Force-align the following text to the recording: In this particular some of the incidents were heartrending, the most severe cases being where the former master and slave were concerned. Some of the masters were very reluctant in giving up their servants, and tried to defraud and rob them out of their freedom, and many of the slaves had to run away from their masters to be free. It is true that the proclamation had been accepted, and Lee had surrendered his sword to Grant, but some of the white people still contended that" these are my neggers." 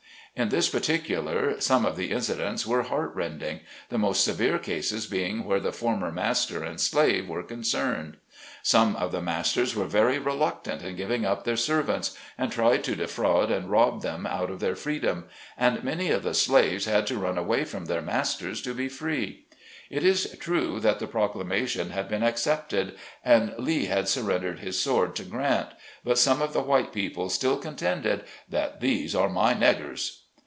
In 0.33 0.47
this 0.47 0.69
particular 0.69 1.59
some 1.59 1.85
of 1.85 1.97
the 1.97 2.11
incidents 2.11 2.65
were 2.65 2.83
heartrending, 2.83 3.59
the 3.89 3.97
most 3.97 4.23
severe 4.23 4.57
cases 4.59 5.05
being 5.05 5.43
where 5.43 5.59
the 5.59 5.73
former 5.73 6.09
master 6.09 6.63
and 6.63 6.79
slave 6.79 7.27
were 7.27 7.43
concerned. 7.43 8.15
Some 8.63 8.95
of 8.95 9.11
the 9.11 9.21
masters 9.21 9.75
were 9.75 9.83
very 9.83 10.19
reluctant 10.19 10.83
in 10.83 10.95
giving 10.95 11.25
up 11.25 11.43
their 11.43 11.57
servants, 11.57 12.17
and 12.37 12.49
tried 12.49 12.81
to 12.85 12.95
defraud 12.95 13.51
and 13.51 13.69
rob 13.69 14.03
them 14.03 14.25
out 14.25 14.49
of 14.49 14.61
their 14.61 14.73
freedom, 14.73 15.25
and 15.57 15.83
many 15.83 16.09
of 16.11 16.23
the 16.23 16.33
slaves 16.33 16.85
had 16.85 17.05
to 17.07 17.17
run 17.19 17.37
away 17.37 17.65
from 17.65 17.85
their 17.85 18.01
masters 18.01 18.61
to 18.61 18.73
be 18.73 18.87
free. 18.87 19.47
It 19.89 20.05
is 20.05 20.37
true 20.39 20.79
that 20.79 20.99
the 20.99 21.07
proclamation 21.07 21.89
had 21.89 22.07
been 22.07 22.23
accepted, 22.23 22.97
and 23.25 23.53
Lee 23.57 23.87
had 23.87 24.07
surrendered 24.07 24.59
his 24.59 24.79
sword 24.79 25.13
to 25.17 25.23
Grant, 25.25 25.71
but 26.05 26.17
some 26.17 26.41
of 26.41 26.53
the 26.53 26.61
white 26.63 26.93
people 26.93 27.27
still 27.27 27.57
contended 27.57 28.23
that" 28.47 28.79
these 28.79 29.13
are 29.13 29.27
my 29.27 29.53
neggers." 29.53 30.19